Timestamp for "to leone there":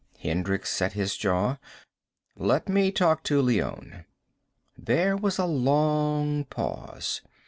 3.25-5.15